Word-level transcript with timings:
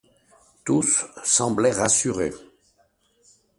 Tous 0.65 1.05
semblaient 1.23 1.73
rassurés. 1.73 2.33